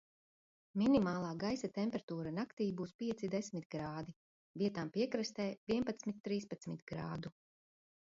[0.81, 4.15] Minimālā gaisa temperatūra naktī būs pieci desmit grādi,
[4.63, 7.33] vietām piekrastē vienpadsmit trīspadsmit grādu.